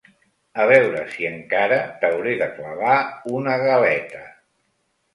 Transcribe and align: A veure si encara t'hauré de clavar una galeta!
A 0.63 0.63
veure 0.71 1.03
si 1.11 1.27
encara 1.33 1.79
t'hauré 2.01 2.35
de 2.41 2.49
clavar 2.57 2.99
una 3.37 3.63
galeta! 3.69 4.29